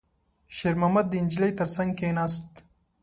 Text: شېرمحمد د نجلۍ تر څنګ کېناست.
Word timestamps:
شېرمحمد 0.57 1.05
د 1.09 1.13
نجلۍ 1.25 1.51
تر 1.59 1.67
څنګ 1.75 1.91
کېناست. 1.99 2.49